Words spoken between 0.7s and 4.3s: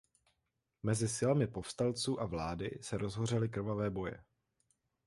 Mezi silami povstalců a vlády se rozhořely krvavé boje.